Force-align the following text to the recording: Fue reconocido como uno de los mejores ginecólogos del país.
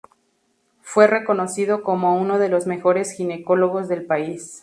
Fue 0.81 1.05
reconocido 1.05 1.83
como 1.83 2.19
uno 2.19 2.39
de 2.39 2.49
los 2.49 2.65
mejores 2.65 3.11
ginecólogos 3.11 3.87
del 3.87 4.03
país. 4.07 4.59